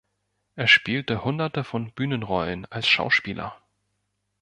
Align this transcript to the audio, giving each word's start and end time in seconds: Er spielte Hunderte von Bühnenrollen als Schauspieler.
Er 0.55 0.67
spielte 0.67 1.23
Hunderte 1.23 1.63
von 1.63 1.91
Bühnenrollen 1.91 2.65
als 2.71 2.87
Schauspieler. 2.87 3.61